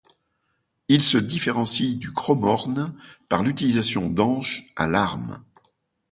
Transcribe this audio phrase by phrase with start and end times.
[0.87, 2.95] Il se différencie du cromorne
[3.29, 5.43] par l'utilisation d'anches à larmes.